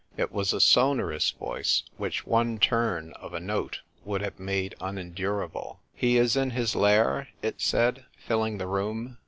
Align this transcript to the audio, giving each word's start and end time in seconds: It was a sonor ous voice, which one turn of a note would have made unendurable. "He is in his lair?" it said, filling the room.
It 0.17 0.31
was 0.31 0.51
a 0.51 0.59
sonor 0.59 1.11
ous 1.13 1.29
voice, 1.29 1.83
which 1.97 2.25
one 2.25 2.57
turn 2.57 3.13
of 3.21 3.35
a 3.35 3.39
note 3.39 3.81
would 4.03 4.21
have 4.21 4.39
made 4.39 4.73
unendurable. 4.81 5.79
"He 5.93 6.17
is 6.17 6.35
in 6.35 6.49
his 6.49 6.75
lair?" 6.75 7.27
it 7.43 7.61
said, 7.61 8.05
filling 8.17 8.57
the 8.57 8.65
room. 8.65 9.19